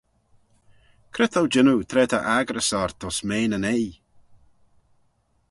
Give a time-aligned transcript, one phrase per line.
[1.13, 3.95] Cre t'ou jannoo tra ta accyrys ort ayns mean yn oie?